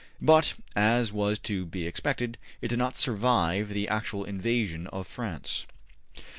But, 0.19 0.55
as 0.75 1.13
was 1.13 1.37
to 1.45 1.63
be 1.63 1.85
expected, 1.85 2.39
it 2.59 2.69
did 2.69 2.79
not 2.79 2.97
survive 2.97 3.69
the 3.69 3.87
actual 3.87 4.23
invasion 4.25 4.87
of 4.87 5.05
France. 5.05 5.67